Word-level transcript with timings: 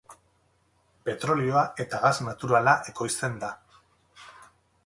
Petrolioa 1.09 1.63
eta 1.85 2.01
gas 2.07 2.13
naturala 2.31 2.75
ekoizten 2.93 3.37
da. 3.45 3.55